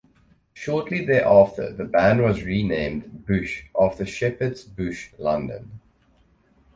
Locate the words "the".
1.71-1.85